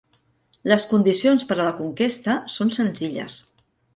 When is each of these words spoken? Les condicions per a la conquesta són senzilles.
Les 0.71 0.85
condicions 0.93 1.45
per 1.51 1.57
a 1.59 1.59
la 1.67 1.75
conquesta 1.83 2.39
són 2.57 2.75
senzilles. 2.81 3.37